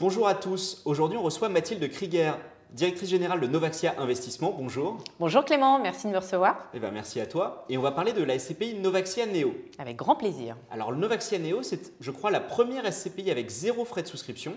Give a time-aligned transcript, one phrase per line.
[0.00, 0.80] Bonjour à tous.
[0.86, 2.32] Aujourd'hui, on reçoit Mathilde Krieger,
[2.70, 4.56] directrice générale de Novaxia Investissement.
[4.56, 4.96] Bonjour.
[5.18, 6.70] Bonjour Clément, merci de me recevoir.
[6.72, 7.66] Eh ben, merci à toi.
[7.68, 9.52] Et on va parler de la SCPI Novaxia Neo.
[9.78, 10.56] Avec grand plaisir.
[10.70, 14.54] Alors, le Novaxia Neo, c'est, je crois, la première SCPI avec zéro frais de souscription,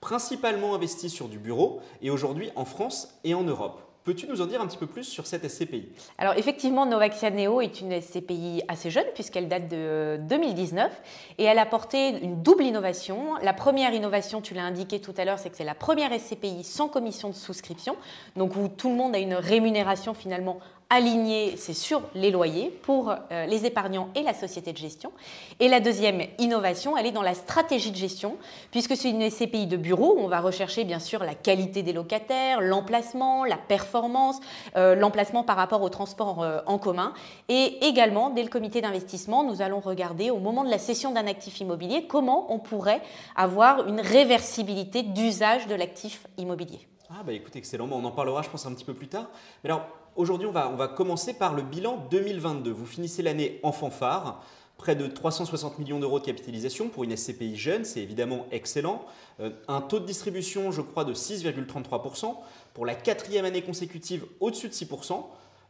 [0.00, 3.80] principalement investie sur du bureau, et aujourd'hui en France et en Europe.
[4.04, 5.88] Peux-tu nous en dire un petit peu plus sur cette SCPI
[6.18, 10.90] Alors effectivement, Novaxia Neo est une SCPI assez jeune puisqu'elle date de 2019
[11.38, 13.36] et elle a apporté une double innovation.
[13.42, 16.64] La première innovation, tu l'as indiqué tout à l'heure, c'est que c'est la première SCPI
[16.64, 17.94] sans commission de souscription,
[18.34, 20.58] donc où tout le monde a une rémunération finalement
[20.92, 25.10] aligné, c'est sur les loyers pour euh, les épargnants et la société de gestion.
[25.58, 28.36] Et la deuxième innovation, elle est dans la stratégie de gestion,
[28.70, 32.60] puisque c'est une SCPI de bureau on va rechercher bien sûr la qualité des locataires,
[32.60, 34.38] l'emplacement, la performance,
[34.76, 37.14] euh, l'emplacement par rapport au transport euh, en commun.
[37.48, 41.26] Et également, dès le comité d'investissement, nous allons regarder au moment de la cession d'un
[41.26, 43.00] actif immobilier comment on pourrait
[43.34, 46.86] avoir une réversibilité d'usage de l'actif immobilier.
[47.10, 49.26] Ah bah écoute, excellent, on en parlera je pense un petit peu plus tard.
[49.62, 52.70] Mais alors, Aujourd'hui, on va, commencer par le bilan 2022.
[52.70, 54.44] Vous finissez l'année en fanfare
[54.76, 59.06] près de 360 millions d'euros de capitalisation pour une SCPI jeune, c'est évidemment excellent.
[59.40, 62.34] Euh, un taux de distribution, je crois, de 6,33%.
[62.74, 65.24] Pour la quatrième année consécutive, au-dessus de 6%.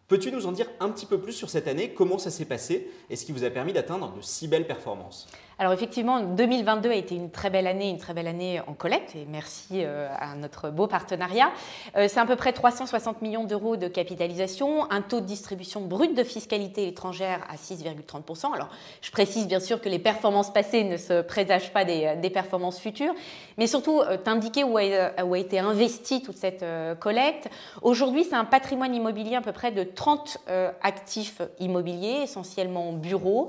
[0.08, 2.90] Peux-tu nous en dire un petit peu plus sur cette année Comment ça s'est passé
[3.08, 5.26] et ce qui vous a permis d'atteindre de si belles performances?
[5.62, 9.14] Alors effectivement, 2022 a été une très belle année, une très belle année en collecte,
[9.14, 11.52] et merci euh, à notre beau partenariat.
[11.96, 16.16] Euh, c'est à peu près 360 millions d'euros de capitalisation, un taux de distribution brute
[16.16, 18.52] de fiscalité étrangère à 6,30%.
[18.54, 18.70] Alors
[19.02, 23.14] je précise bien sûr que les performances passées ne se présagent pas des, performances futures,
[23.56, 26.64] mais surtout euh, t'indiquer où, où, a été investie toute cette
[26.98, 27.48] collecte.
[27.82, 30.38] Aujourd'hui, c'est un patrimoine immobilier à peu près de 30
[30.82, 33.48] actifs immobiliers, essentiellement bureaux.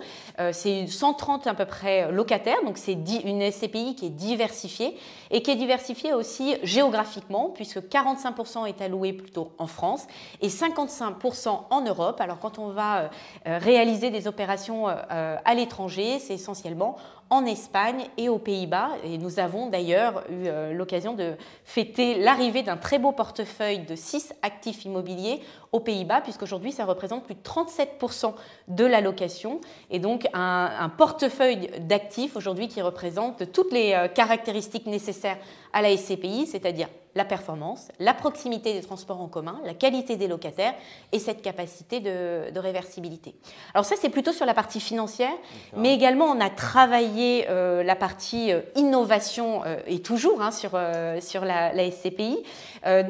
[0.52, 4.98] c'est 130 à peu près locataire, donc c'est une SCPI qui est diversifiée
[5.32, 10.08] et qui est diversifiée aussi géographiquement, puisque 45% est alloué plutôt en France
[10.42, 12.22] et 55% en Europe.
[12.22, 16.98] Alors quand on va euh, réaliser des opérations euh, à l'étranger, c'est essentiellement
[17.34, 18.92] en Espagne et aux Pays-Bas.
[19.04, 21.34] Et nous avons d'ailleurs eu euh, l'occasion de
[21.64, 25.42] fêter l'arrivée d'un très beau portefeuille de 6 actifs immobiliers
[25.72, 28.34] aux Pays-Bas, puisqu'aujourd'hui ça représente plus de 37%
[28.68, 29.62] de la location.
[29.90, 35.38] Et donc un, un portefeuille d'actifs aujourd'hui qui représente toutes les euh, caractéristiques nécessaires
[35.74, 40.28] à la SCPI, c'est-à-dire la performance, la proximité des transports en commun, la qualité des
[40.28, 40.74] locataires
[41.12, 43.36] et cette capacité de, réversibilité.
[43.74, 45.34] Alors ça, c'est plutôt sur la partie financière,
[45.76, 50.80] mais également on a travaillé euh, la partie euh, innovation euh, et toujours hein, sur,
[51.20, 52.44] sur la, la SCPI,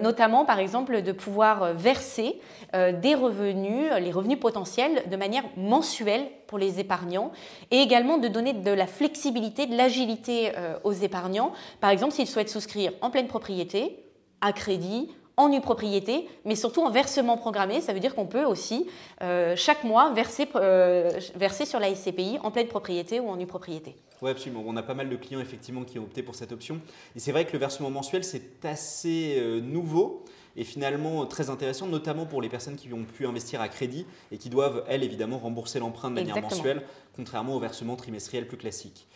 [0.02, 2.40] notamment par exemple de pouvoir verser
[2.74, 7.32] des revenus, les revenus potentiels de manière mensuelle pour les épargnants
[7.72, 10.52] et également de donner de la flexibilité, de l'agilité
[10.84, 11.52] aux épargnants.
[11.82, 14.06] Par exemple, s'ils souhaitent souscrire en pleine propriété,
[14.40, 17.82] à crédit, en nue propriété, mais surtout en versement programmé.
[17.82, 18.88] Ça veut dire qu'on peut aussi,
[19.22, 23.48] euh, chaque mois, verser, euh, verser sur la SCPI en pleine propriété ou en nue
[23.48, 23.96] propriété.
[24.22, 24.64] Oui, absolument.
[24.66, 26.80] On a pas mal de clients effectivement qui ont opté pour cette option.
[27.16, 30.24] Et c'est vrai que le versement mensuel, c'est assez euh, nouveau
[30.56, 34.38] et finalement très intéressant, notamment pour les personnes qui ont pu investir à crédit et
[34.38, 36.84] qui doivent, elles, évidemment, rembourser l'emprunt de manière mensuelle,
[37.16, 39.08] contrairement au versement trimestriel plus classique.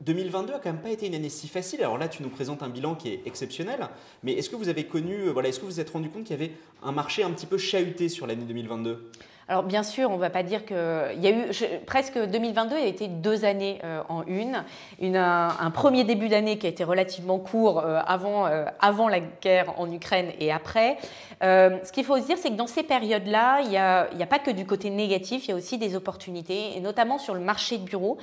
[0.00, 1.80] 2022 euh, a quand même pas été une année si facile.
[1.80, 3.88] Alors là, tu nous présentes un bilan qui est exceptionnel,
[4.22, 6.24] mais est-ce que vous avez connu, euh, voilà, est-ce que vous vous êtes rendu compte
[6.24, 6.52] qu'il y avait
[6.82, 9.10] un marché un petit peu chahuté sur l'année 2022
[9.48, 11.46] alors bien sûr, on ne va pas dire que il y a eu
[11.84, 14.62] presque 2022 a été deux années euh, en une,
[15.16, 18.48] un, premier début d'année qui a été relativement court avant
[18.80, 20.96] avant la guerre en Ukraine et après.
[21.40, 24.50] ce qu'il faut se dire, c'est que dans ces périodes-là, il n'y a, pas que
[24.50, 27.84] du côté négatif, il y a aussi des opportunités, et notamment sur le marché de
[27.84, 28.18] bureau,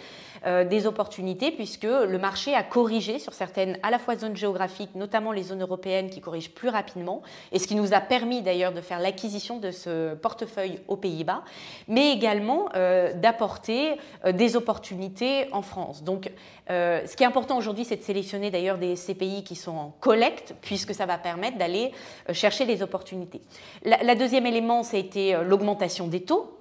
[0.46, 5.32] des opportunités puisque le marché a corrigé sur certaines à la fois zones géographiques, notamment
[5.32, 8.82] les zones européennes qui corrigent plus rapidement, et ce qui nous a permis d'ailleurs de
[8.82, 11.44] faire l'acquisition de ce portefeuille aux Pays-Bas,
[11.88, 16.04] mais également euh, d'apporter euh, des opportunités en France.
[16.04, 16.32] Donc
[16.70, 19.94] euh, ce qui est important aujourd'hui, c'est de sélectionner d'ailleurs des CPI qui sont en
[20.00, 21.92] collecte, puisque ça va permettre d'aller
[22.32, 23.42] chercher des opportunités.
[23.84, 26.56] La, deuxième élément, ça a été l'augmentation des taux.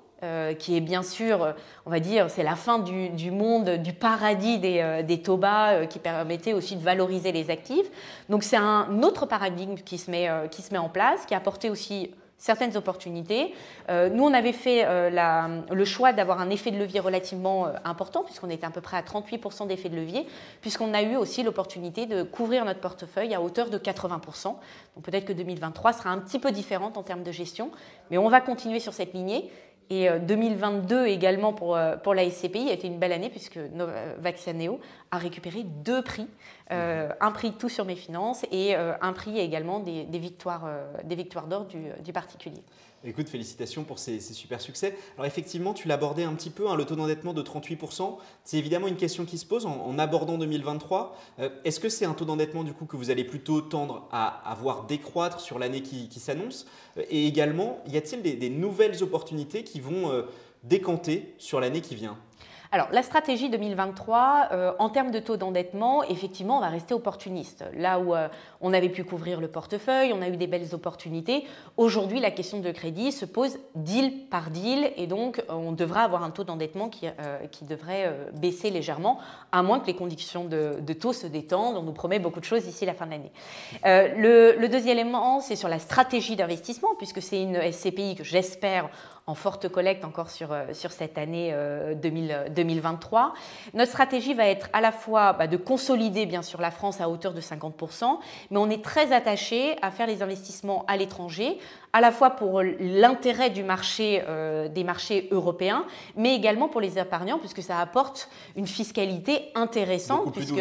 [0.58, 1.54] Qui est bien sûr,
[1.86, 6.54] on va dire, c'est la fin du, monde, du paradis des, taux bas, qui permettait
[6.54, 7.86] aussi de valoriser les actifs.
[8.28, 11.36] Donc c'est un autre paradigme qui se, met, qui se met en place, qui a
[11.36, 13.52] apporté aussi certaines opportunités.
[13.88, 18.48] nous, on avait fait la, le choix d'avoir un effet de levier relativement important, puisqu'on
[18.48, 20.26] était à peu près à 38% d'effet de levier,
[20.60, 24.44] puisqu'on a eu aussi l'opportunité de couvrir notre portefeuille à hauteur de 80%.
[24.44, 24.56] Donc
[25.02, 27.70] peut-être que 2023 sera un petit peu différente en termes de gestion,
[28.10, 29.50] mais on va continuer sur cette lignée
[29.90, 33.58] Et 2022 également pour, pour la SCPI a été une belle année puisque
[34.18, 34.80] Vaccianeo
[35.10, 36.28] a récupéré deux prix,
[36.70, 40.68] un prix tout sur mes finances et un prix également des, victoires
[41.04, 42.62] des victoires d'or du, du particulier.
[43.04, 44.96] Écoute, félicitations pour ces, super succès.
[45.14, 48.16] Alors effectivement, tu l'abordais un petit peu, hein, le taux d'endettement de 38%.
[48.42, 51.16] C'est évidemment une question qui se pose en, abordant 2023.
[51.38, 54.56] Euh, est-ce que c'est un taux d'endettement du coup que vous allez plutôt tendre à,
[54.60, 56.66] voir décroître sur l'année qui, s'annonce?
[56.96, 60.22] Euh, Et également, y a-t-il des, nouvelles opportunités qui vont euh,
[60.64, 62.18] décanter sur l'année qui vient?
[62.70, 67.64] Alors, la stratégie 2023, euh, en termes de taux d'endettement, effectivement, on va rester opportuniste.
[67.74, 68.28] Là où euh,
[68.60, 71.46] on avait pu couvrir le portefeuille, on a eu des belles opportunités.
[71.78, 76.22] Aujourd'hui, la question de crédit se pose deal par deal et donc on devra avoir
[76.22, 79.18] un taux d'endettement qui, euh, devrait baisser légèrement,
[79.50, 81.76] à moins que les conditions de, taux se détendent.
[81.76, 83.32] On nous promet beaucoup de choses d'ici la fin de l'année.
[83.84, 88.90] Le, deuxième élément, c'est sur la stratégie d'investissement, puisque c'est une SCPI que j'espère
[89.28, 91.54] en forte collecte encore sur, euh, sur cette année
[92.02, 93.20] 2023.
[93.20, 97.00] Euh, Notre stratégie va être à la fois bah, de consolider bien sûr la France
[97.00, 98.18] à hauteur de 50%,
[98.50, 101.58] mais on est très attaché à faire les investissements à l'étranger,
[101.92, 105.84] à la fois pour l'intérêt du marché, euh, des marchés européens,
[106.16, 110.54] mais également pour les épargnants, puisque ça apporte une fiscalité intéressante, puisque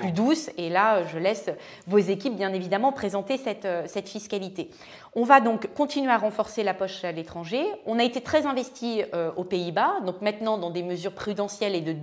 [0.00, 1.50] plus douce, Et là, je laisse
[1.86, 4.70] vos équipes, bien évidemment, présenter cette, euh, cette fiscalité.
[5.14, 7.62] On va donc continuer à renforcer la poche à l'étranger.
[7.84, 11.82] On a été très investi euh, aux Pays-Bas, donc maintenant dans des mesures prudentielles et
[11.82, 11.94] de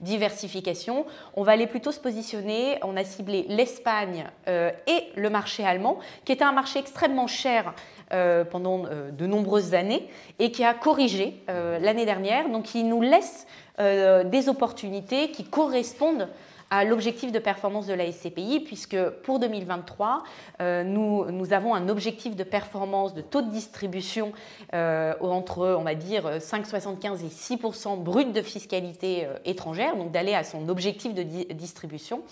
[0.00, 1.06] diversification.
[1.34, 2.78] On va aller plutôt se positionner.
[2.82, 7.74] On a ciblé l'Espagne et le marché allemand, qui était un marché extrêmement cher
[8.12, 10.08] euh, pendant euh, de nombreuses années
[10.38, 12.48] et qui a corrigé euh, l'année dernière.
[12.48, 16.28] Donc, il nous laisse des opportunités qui correspondent
[16.70, 20.24] à l'objectif de performance de la SCPI, puisque pour 2023,
[20.60, 24.32] euh, nous, avons un objectif de performance de taux de distribution
[24.74, 30.34] euh, entre, on va dire, 5,75 et 6% brut de fiscalité euh, étrangère, donc d'aller
[30.34, 31.22] à son objectif de
[31.52, 32.22] distribution.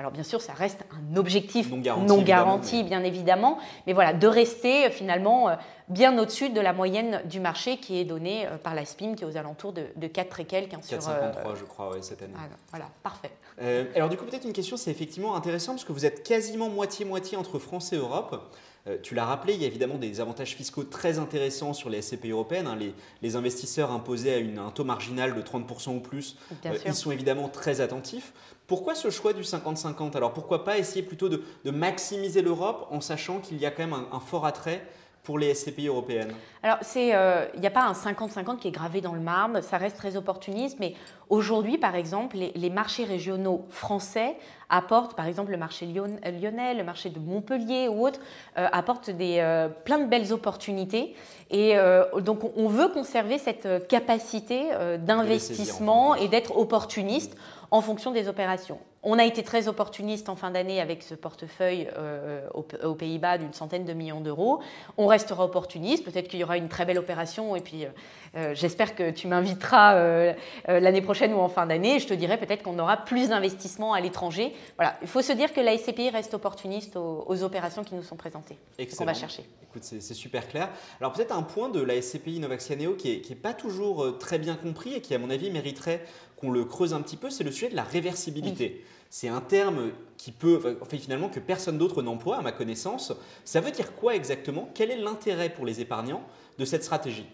[0.00, 4.90] Alors bien sûr, ça reste un objectif non garanti, bien, évidemment, mais voilà, de rester
[4.90, 5.50] finalement
[5.88, 9.26] bien au-dessus de la moyenne du marché qui est donnée par la SPIM, qui est
[9.26, 10.72] aux alentours de, de 4 et quelques.
[10.72, 12.32] Hein, 4,53 je crois, cette année.
[12.70, 13.30] voilà, parfait.
[13.60, 16.70] Euh, alors du coup, peut-être une question, c'est effectivement intéressant parce que vous êtes quasiment
[16.70, 18.50] moitié-moitié entre France et Europe.
[18.86, 22.00] Euh, tu l'as rappelé, il y a évidemment des avantages fiscaux très intéressants sur les
[22.00, 22.66] SCPI européennes.
[22.66, 22.78] Hein.
[23.22, 27.48] Les, investisseurs imposés à un taux marginal de 30% ou plus, euh, ils sont évidemment
[27.48, 28.32] très attentifs.
[28.70, 33.40] Pourquoi ce choix du 50-50 Alors pourquoi pas essayer plutôt de, maximiser l'Europe en sachant
[33.40, 34.86] qu'il y a quand même un fort attrait
[35.22, 36.32] pour les SCPI européennes
[36.62, 39.76] Alors, euh, il n'y a pas un 50-50 qui est gravé dans le marbre, ça
[39.76, 40.94] reste très opportuniste, mais
[41.28, 44.36] aujourd'hui, par exemple, les, marchés régionaux français
[44.70, 48.20] apportent, par exemple, le marché lyonnais, le marché de Montpellier ou autres,
[48.56, 51.14] euh, apportent des, euh, plein de belles opportunités.
[51.50, 51.74] Et
[52.20, 54.70] donc, on veut conserver cette capacité
[55.00, 57.36] d'investissement et d'être opportuniste
[57.70, 58.78] en fonction des opérations.
[59.02, 63.54] On a été très opportuniste en fin d'année avec ce portefeuille euh, aux, Pays-Bas d'une
[63.54, 64.60] centaine de millions d'euros.
[64.98, 66.04] On restera opportuniste.
[66.04, 67.88] Peut-être qu'il y aura une très belle opération et puis euh,
[68.36, 70.34] euh, j'espère que tu m'inviteras
[70.68, 71.98] l'année prochaine ou en fin d'année.
[71.98, 74.54] Je te dirai peut-être qu'on aura plus d'investissements à l'étranger.
[74.76, 78.16] Voilà, il faut se dire que la SCPI reste opportuniste aux, opérations qui nous sont
[78.16, 78.58] présentées.
[79.00, 79.44] On va chercher.
[79.62, 80.68] Écoute, c'est super clair.
[81.00, 84.94] Alors peut-être un point de la SCPI Novaxianeo qui n'est pas toujours très bien compris
[84.94, 86.04] et qui à mon avis mériterait
[86.40, 88.84] qu'on le creuse un petit peu, c'est le sujet de la réversibilité.
[89.10, 93.12] C'est un terme qui peut, enfin, finalement, que personne d'autre n'emploie, à ma connaissance.
[93.44, 94.70] Ça veut dire quoi exactement?
[94.74, 96.22] Quel est l'intérêt pour les épargnants
[96.58, 97.26] de cette stratégie?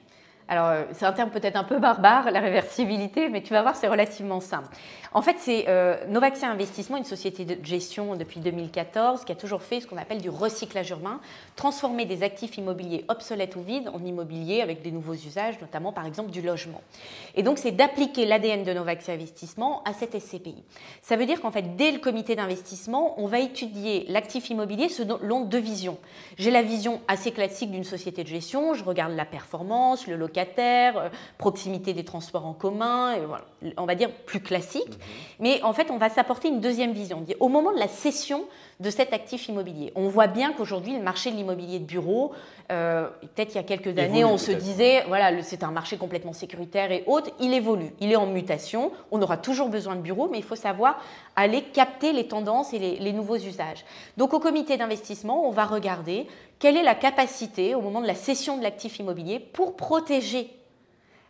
[0.49, 3.75] Alors, euh, c'est un terme peut-être un peu barbare, la réversibilité, mais tu vas voir,
[3.75, 4.69] c'est relativement simple.
[5.13, 9.63] En fait, c'est euh, Novaxia Investissement, une société de gestion depuis 2014, qui a toujours
[9.63, 11.21] fait ce qu'on appelle du recyclage urbain,
[11.57, 16.07] transformer des actifs immobiliers obsolètes ou vides en immobilier avec des nouveaux usages, notamment par
[16.07, 16.83] exemple du logement.
[17.35, 20.63] Et donc, c'est d'appliquer l'ADN de Novaxia Investissement à cette SCPI.
[21.03, 25.41] Ça veut dire qu'en fait, dès le comité d'investissement, on va étudier l'actif immobilier selon
[25.41, 25.99] deux visions.
[26.39, 30.36] J'ai la vision assez classique d'une société de gestion, je regarde la performance, le local
[30.39, 33.15] euh, proximité des transports en commun,
[33.77, 34.89] on va dire plus classique.
[34.89, 34.97] Mhm.
[35.41, 37.25] Mais en fait, on va s'apporter une deuxième vision.
[37.41, 38.45] Au moment de la cession
[38.79, 42.33] de cet actif immobilier, on voit bien qu'aujourd'hui, le marché de l'immobilier de bureau,
[42.71, 46.33] euh, peut-être il y a quelques années, on se disait, voilà, c'est un marché complètement
[46.33, 50.29] sécuritaire et autre, il évolue, il est en mutation, on aura toujours besoin de bureaux,
[50.31, 51.01] mais il faut savoir
[51.37, 53.85] aller capter les tendances et les nouveaux usages.
[54.17, 56.27] Donc au comité d'investissement, on va regarder
[56.59, 60.51] quelle est la capacité au moment de la cession de l'actif immobilier pour protéger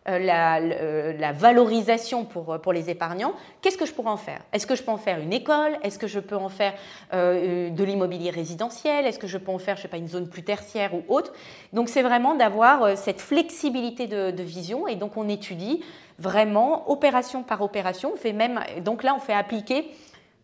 [0.08, 4.40] euh, la, valorisation pour, pour les épargnants, qu'est-ce que je pourrais en faire?
[4.52, 5.76] Est-ce que je peux en faire une école?
[5.82, 6.74] Est-ce que je peux en faire
[7.12, 9.06] de l'immobilier résidentiel?
[9.06, 11.32] Est-ce que je peux en faire, je sais pas, une zone plus tertiaire ou autre?
[11.72, 15.82] Donc c'est vraiment d'avoir cette flexibilité de, vision et donc on étudie
[16.18, 18.12] vraiment opération par opération.
[18.14, 19.90] On fait même, donc là, on fait appliquer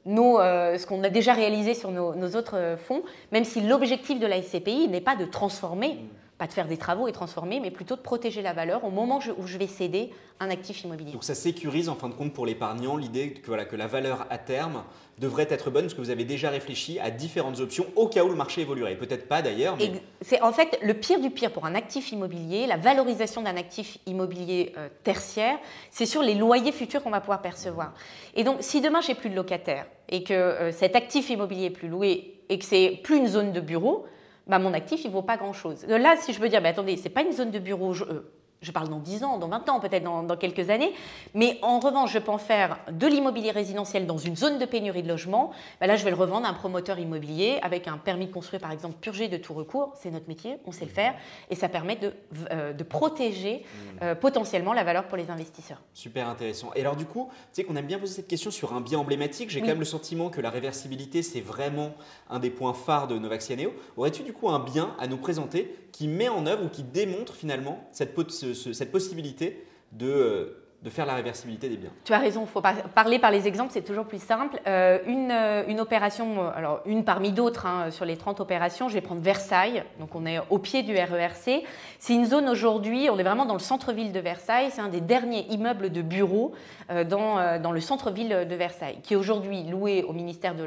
[0.04, 4.18] nos, euh, ce qu'on a déjà réalisé sur nos, autres euh, fonds, même si l'objectif
[4.18, 5.98] de la SCPI n'est pas de transformer,
[6.42, 9.20] pas de faire des travaux et transformer, mais plutôt de protéger la valeur au moment
[9.38, 11.12] où je vais céder un actif immobilier.
[11.12, 14.26] Donc ça sécurise en fin de compte pour l'épargnant l'idée que, voilà, que la valeur
[14.28, 14.82] à terme
[15.18, 18.28] devrait être bonne parce que vous avez déjà réfléchi à différentes options au cas où
[18.28, 18.96] le marché évoluerait.
[18.96, 19.76] Peut-être pas d'ailleurs.
[19.76, 19.92] Mais...
[20.20, 23.98] C'est en fait le pire du pire pour un actif immobilier, la valorisation d'un actif
[24.06, 25.60] immobilier euh, tertiaire,
[25.92, 27.94] c'est sur les loyers futurs qu'on va pouvoir percevoir.
[28.34, 31.70] Et donc si demain j'ai plus de locataires et que euh, cet actif immobilier est
[31.70, 34.06] plus loué et que c'est plus une zone de bureau,
[34.46, 35.84] bah, mon actif, il vaut pas grand-chose.
[35.86, 38.22] Là, si je veux dire, mais attendez, c'est pas une zone de bureau, euh,
[38.62, 40.92] je parle dans 10 ans, dans 20 ans, peut-être dans, quelques années.
[41.34, 45.02] Mais en revanche, je peux en faire de l'immobilier résidentiel dans une zone de pénurie
[45.02, 45.50] de logement.
[45.80, 48.62] Ben là, je vais le revendre à un promoteur immobilier avec un permis de construire,
[48.62, 49.92] par exemple, purgé de tout recours.
[50.00, 51.14] C'est notre métier, on sait le faire.
[51.50, 52.12] Et ça permet de,
[52.52, 54.04] euh, de protéger mmh.
[54.04, 55.82] euh, potentiellement la valeur pour les investisseurs.
[55.92, 56.70] Super intéressant.
[56.76, 58.98] Et alors, du coup, tu sais qu'on aime bien poser cette question sur un bien
[58.98, 59.50] emblématique.
[59.50, 61.94] J'ai quand même le sentiment que la réversibilité, c'est vraiment
[62.30, 63.72] un des points phares de Novaxianeo.
[63.96, 67.34] Aurais-tu du coup un bien à nous présenter qui met en œuvre ou qui démontre
[67.34, 68.14] finalement cette,
[68.54, 71.92] cette possibilité de, euh, de faire la réversibilité des biens.
[72.04, 74.60] Tu as raison, il faut parler par les exemples, c'est toujours plus simple.
[74.66, 78.94] Euh, une, euh, une, opération, alors une parmi d'autres, hein, sur les 30 opérations, je
[78.94, 81.62] vais prendre Versailles, donc on est au pied du RERC.
[82.00, 85.00] C'est une zone aujourd'hui, on est vraiment dans le centre-ville de Versailles, c'est un des
[85.00, 86.52] derniers immeubles de bureaux
[86.88, 90.64] dans, dans, le centre-ville de Versailles, qui est aujourd'hui loué au ministère de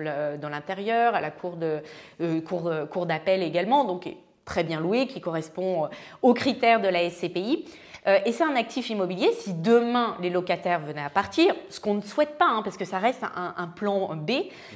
[0.47, 4.07] l'Intérieur, à la cour d'appel cour, cour également, donc
[4.45, 5.87] très bien loué, qui correspond euh,
[6.21, 7.65] aux critères de la SCPI.
[8.07, 9.31] Euh, et c'est un actif immobilier.
[9.33, 12.85] Si demain les locataires venaient à partir, ce qu'on ne souhaite pas, hein, parce que
[12.85, 14.31] ça reste un, plan B,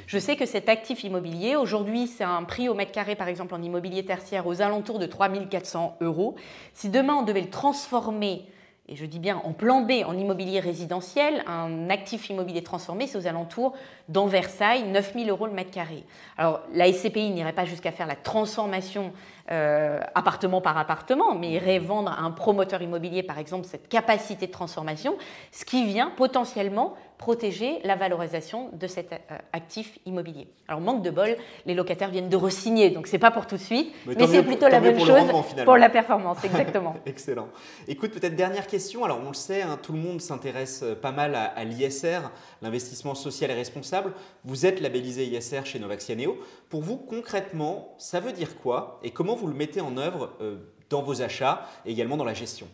[0.08, 3.54] je sais que cet actif immobilier, aujourd'hui, c'est un prix au mètre carré, par exemple
[3.54, 6.36] en immobilier tertiaire, aux alentours de 3400 euros.
[6.74, 8.46] Si demain on devait le transformer
[8.92, 13.20] et je dis bien en plan B, en immobilier résidentiel, un actif immobilier transformé, c'est
[13.20, 13.74] aux alentours
[14.10, 16.04] dans Versailles, 9000 euros le mètre carré.
[16.38, 19.14] Alors la SCPI n'irait pas jusqu'à faire la transformation
[19.52, 24.46] euh, appartement par appartement, mais irait vendre à un promoteur immobilier, par exemple, cette capacité
[24.48, 25.18] de transformation,
[25.52, 30.48] ce qui vient potentiellement protéger la valorisation de cet euh, actif immobilier.
[30.70, 33.62] Alors manque de bol, les locataires viennent de re-signer, donc c'est pas pour tout de
[33.62, 35.24] suite, mais, c'est plutôt la bonne chose
[35.66, 36.96] pour la performance, exactement.
[37.06, 37.50] Excellent.
[37.90, 39.04] Écoute, peut-être dernière question.
[39.04, 43.16] Alors on le sait, hein, tout le monde s'intéresse euh, pas mal à, l'ISR, l'investissement
[43.16, 44.14] social et responsable.
[44.46, 46.38] Vous êtes labellisé ISR chez Novaxianeo.
[46.70, 50.58] Pour vous, concrètement, ça veut dire quoi et comment vous le mettez en œuvre euh,
[50.90, 52.68] dans vos achats et également dans la gestion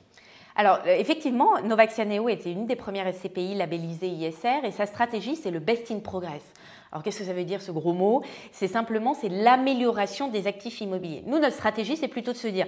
[0.58, 5.52] alors, euh, effectivement, Novaxianeo était une des premières SCPI labellisées ISR et sa stratégie, c'est
[5.52, 6.44] le best in progress.
[6.94, 8.24] Alors, qu'est-ce que ça veut dire ce gros mot?
[8.54, 11.24] C'est simplement c'est l'amélioration des actifs immobiliers.
[11.26, 12.68] Nous, notre stratégie, c'est plutôt de se dire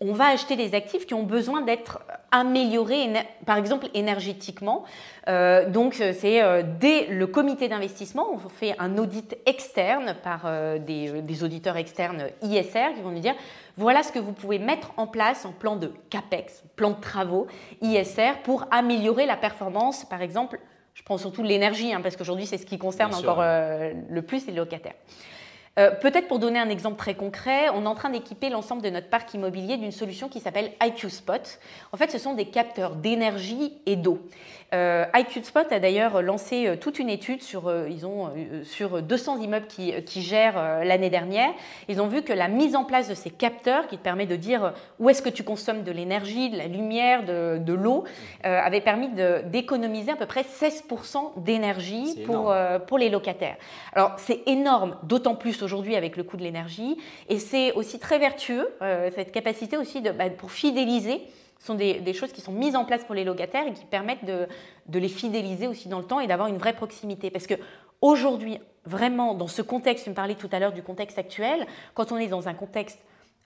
[0.00, 3.12] on va acheter des actifs qui ont besoin d'être améliorés,
[3.46, 4.84] par exemple énergétiquement.
[5.28, 10.78] Euh, donc c'est euh, dès le comité d'investissement, on fait un audit externe par euh,
[10.78, 13.34] des, des, auditeurs externes ISR qui vont nous dire
[13.76, 17.46] voilà ce que vous pouvez mettre en place en plan de CAPEX, plan de travaux
[17.80, 20.58] ISR pour améliorer la performance, par exemple.
[20.94, 24.52] Je prends surtout l'énergie, hein, parce qu'aujourd'hui c'est ce qui concerne encore le plus les
[24.52, 24.94] locataires.
[25.78, 28.90] Euh, peut-être pour donner un exemple très concret, on est en train d'équiper l'ensemble de
[28.90, 31.58] notre parc immobilier d'une solution qui s'appelle IQ Spot.
[31.92, 34.20] En fait, ce sont des capteurs d'énergie et d'eau.
[34.72, 38.30] Euh, IQ Spot a d'ailleurs lancé euh, toute une étude sur, ils ont,
[38.62, 41.50] sur 200 immeubles qui, qui gèrent l'année dernière.
[41.88, 44.36] Ils ont vu que la mise en place de ces capteurs, qui te permet de
[44.36, 48.04] dire où est-ce que tu consommes de l'énergie, de la lumière, de, de l'eau,
[48.42, 49.08] avait permis
[49.46, 52.54] d'économiser à peu près 16% d'énergie pour,
[52.86, 53.56] pour les locataires.
[53.92, 56.96] Alors c'est énorme, d'autant plus aujourd'hui avec le coût de l'énergie.
[57.28, 61.22] Et c'est aussi très vertueux, euh, cette capacité aussi de, bah, pour fidéliser.
[61.58, 64.24] Ce sont des, choses qui sont mises en place pour les locataires et qui permettent
[64.24, 67.30] de, les fidéliser aussi dans le temps et d'avoir une vraie proximité.
[67.30, 67.54] Parce que
[68.02, 72.12] aujourd'hui, vraiment, dans ce contexte, tu me parlais tout à l'heure du contexte actuel, quand
[72.12, 73.00] on est dans un contexte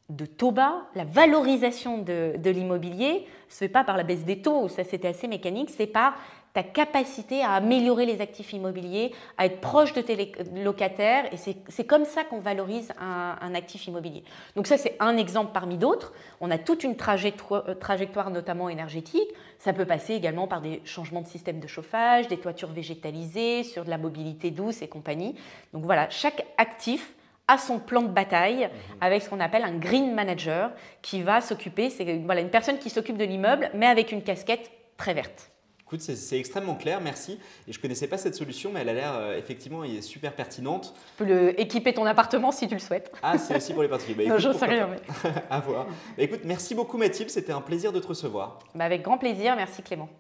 [0.09, 4.25] de taux bas, la valorisation de, de l'immobilier ne se fait pas par la baisse
[4.25, 6.15] des taux, ça c'était assez mécanique, c'est par
[6.53, 11.33] ta capacité à améliorer les actifs immobiliers, à être proche de tes locataires.
[11.33, 14.25] Et c'est comme ça qu'on valorise un, actif immobilier.
[14.57, 16.13] Donc ça, c'est un exemple parmi d'autres.
[16.41, 19.29] On a toute une trajectoire, euh, trajectoire, notamment énergétique.
[19.59, 23.85] Ça peut passer également par des changements de système de chauffage, des toitures végétalisées, sur
[23.85, 25.35] de la mobilité douce et compagnie.
[25.73, 27.15] Donc voilà, chaque actif
[27.49, 28.69] à son plan de bataille
[29.01, 32.91] avec ce qu'on appelle un green manager qui va s'occuper, c'est voilà, une personne qui
[32.91, 35.51] s'occupe de l'immeuble mais avec une casquette très verte.
[35.89, 37.39] Écoute, c'est extrêmement clair, merci.
[37.67, 40.35] Et je ne connaissais pas cette solution, mais elle a l'air euh, effectivement est super
[40.35, 40.93] pertinente.
[41.17, 43.11] Tu peux le, équiper ton appartement si tu le souhaites.
[43.23, 44.27] Ah, c'est aussi pour les particuliers.
[44.27, 44.87] Bah, non, j'en sais rien.
[44.87, 45.31] Mais...
[45.51, 45.87] à voir.
[45.87, 48.59] Bah, écoute, merci beaucoup Mathilde, c'était un plaisir de te recevoir.
[48.75, 50.11] Bah, avec grand plaisir, merci Clément.